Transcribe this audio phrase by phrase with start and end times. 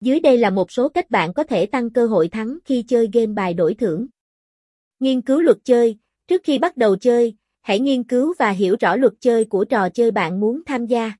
[0.00, 3.08] Dưới đây là một số cách bạn có thể tăng cơ hội thắng khi chơi
[3.12, 4.06] game bài đổi thưởng.
[5.00, 8.96] Nghiên cứu luật chơi, trước khi bắt đầu chơi, hãy nghiên cứu và hiểu rõ
[8.96, 11.12] luật chơi của trò chơi bạn muốn tham gia.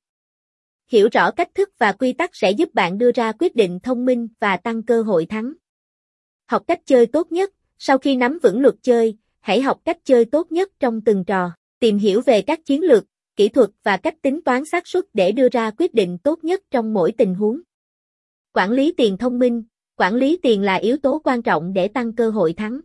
[0.87, 4.05] Hiểu rõ cách thức và quy tắc sẽ giúp bạn đưa ra quyết định thông
[4.05, 5.53] minh và tăng cơ hội thắng.
[6.45, 10.25] Học cách chơi tốt nhất, sau khi nắm vững luật chơi, hãy học cách chơi
[10.25, 13.03] tốt nhất trong từng trò, tìm hiểu về các chiến lược,
[13.35, 16.61] kỹ thuật và cách tính toán xác suất để đưa ra quyết định tốt nhất
[16.71, 17.61] trong mỗi tình huống.
[18.53, 19.63] Quản lý tiền thông minh,
[19.95, 22.81] quản lý tiền là yếu tố quan trọng để tăng cơ hội thắng.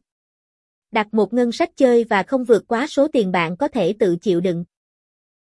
[0.92, 4.16] Đặt một ngân sách chơi và không vượt quá số tiền bạn có thể tự
[4.16, 4.64] chịu đựng.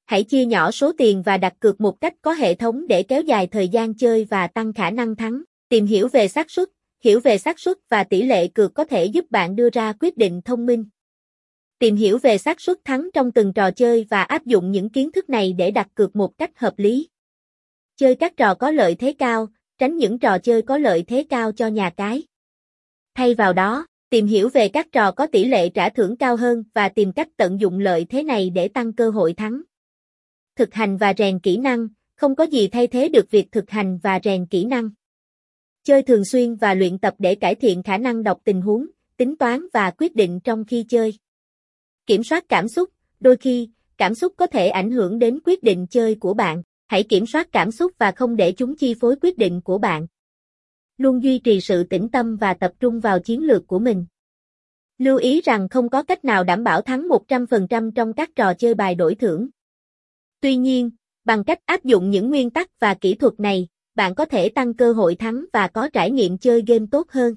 [0.07, 3.23] Hãy chia nhỏ số tiền và đặt cược một cách có hệ thống để kéo
[3.23, 5.43] dài thời gian chơi và tăng khả năng thắng.
[5.69, 6.69] Tìm hiểu về xác suất,
[7.05, 10.17] hiểu về xác suất và tỷ lệ cược có thể giúp bạn đưa ra quyết
[10.17, 10.85] định thông minh.
[11.79, 15.13] Tìm hiểu về xác suất thắng trong từng trò chơi và áp dụng những kiến
[15.13, 17.09] thức này để đặt cược một cách hợp lý.
[17.97, 21.53] Chơi các trò có lợi thế cao, tránh những trò chơi có lợi thế cao
[21.53, 22.23] cho nhà cái.
[23.15, 26.65] Thay vào đó, tìm hiểu về các trò có tỷ lệ trả thưởng cao hơn
[26.75, 29.63] và tìm cách tận dụng lợi thế này để tăng cơ hội thắng.
[30.57, 33.99] Thực hành và rèn kỹ năng, không có gì thay thế được việc thực hành
[34.03, 34.91] và rèn kỹ năng.
[35.85, 39.37] Chơi thường xuyên và luyện tập để cải thiện khả năng đọc tình huống, tính
[39.37, 41.19] toán và quyết định trong khi chơi.
[42.07, 45.87] Kiểm soát cảm xúc, đôi khi, cảm xúc có thể ảnh hưởng đến quyết định
[45.91, 46.63] chơi của bạn.
[46.89, 50.07] Hãy kiểm soát cảm xúc và không để chúng chi phối quyết định của bạn.
[50.99, 54.07] Luôn duy trì sự tĩnh tâm và tập trung vào chiến lược của mình.
[54.99, 58.75] Lưu ý rằng không có cách nào đảm bảo thắng 100% trong các trò chơi
[58.75, 59.49] bài đổi thưởng.
[60.41, 60.91] Tuy nhiên,
[61.25, 64.75] bằng cách áp dụng những nguyên tắc và kỹ thuật này, bạn có thể tăng
[64.75, 67.35] cơ hội thắng và có trải nghiệm chơi game tốt hơn.